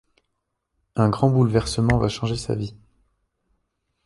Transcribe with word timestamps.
Un 0.95 1.09
grand 1.09 1.29
bouleversement 1.29 1.99
va 1.99 2.09
changer 2.09 2.35
sa 2.35 2.55
vie. 2.55 2.75